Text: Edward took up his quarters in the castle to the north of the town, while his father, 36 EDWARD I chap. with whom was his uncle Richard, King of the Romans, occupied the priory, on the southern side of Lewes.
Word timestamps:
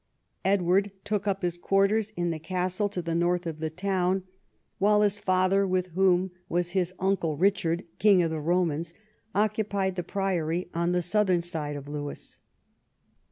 Edward 0.43 0.89
took 1.05 1.27
up 1.27 1.43
his 1.43 1.59
quarters 1.59 2.09
in 2.17 2.31
the 2.31 2.39
castle 2.39 2.89
to 2.89 3.03
the 3.03 3.13
north 3.13 3.45
of 3.45 3.59
the 3.59 3.69
town, 3.69 4.23
while 4.79 5.03
his 5.03 5.19
father, 5.19 5.61
36 5.67 5.67
EDWARD 5.67 5.77
I 5.77 5.77
chap. 5.89 5.93
with 5.93 5.93
whom 5.93 6.31
was 6.49 6.71
his 6.71 6.93
uncle 6.97 7.37
Richard, 7.37 7.83
King 7.99 8.23
of 8.23 8.31
the 8.31 8.39
Romans, 8.41 8.95
occupied 9.35 9.95
the 9.95 10.01
priory, 10.01 10.71
on 10.73 10.93
the 10.93 11.03
southern 11.03 11.43
side 11.43 11.75
of 11.75 11.87
Lewes. 11.87 12.39